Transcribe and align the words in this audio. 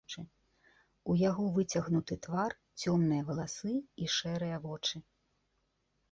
У 1.13 1.15
яго 1.29 1.43
выцягнуты 1.57 2.15
твар, 2.27 2.55
цёмныя 2.83 3.25
валасы 3.27 3.73
і 4.05 4.09
шэрыя 4.15 4.57
вочы. 4.65 4.95